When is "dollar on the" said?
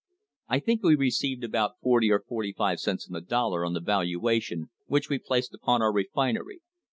3.21-3.79